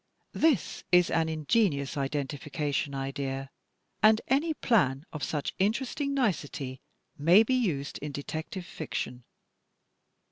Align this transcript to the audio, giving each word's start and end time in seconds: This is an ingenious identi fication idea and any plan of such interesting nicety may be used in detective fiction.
This 0.33 0.83
is 0.91 1.11
an 1.11 1.29
ingenious 1.29 1.93
identi 1.93 2.39
fication 2.39 2.95
idea 2.95 3.51
and 4.01 4.19
any 4.29 4.55
plan 4.55 5.05
of 5.13 5.21
such 5.23 5.53
interesting 5.59 6.11
nicety 6.15 6.81
may 7.19 7.43
be 7.43 7.53
used 7.53 7.99
in 7.99 8.11
detective 8.11 8.65
fiction. 8.65 9.25